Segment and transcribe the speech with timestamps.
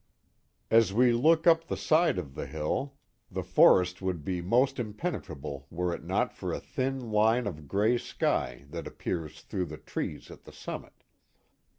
[0.71, 2.75] As we look up the side of the hill.
[2.79, 7.11] Wolf Hollow 3^9 the forest would be most impenetrable were it not for a thin
[7.11, 11.03] line of gray sky that appears through the trees at the summit.